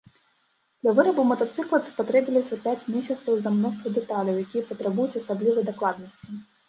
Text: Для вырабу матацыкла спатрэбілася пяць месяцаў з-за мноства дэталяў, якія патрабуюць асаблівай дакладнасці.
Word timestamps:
Для 0.83 0.93
вырабу 0.99 1.25
матацыкла 1.31 1.77
спатрэбілася 1.89 2.59
пяць 2.63 2.87
месяцаў 2.95 3.31
з-за 3.37 3.51
мноства 3.59 3.87
дэталяў, 3.99 4.35
якія 4.45 4.67
патрабуюць 4.71 5.19
асаблівай 5.23 5.63
дакладнасці. 5.69 6.27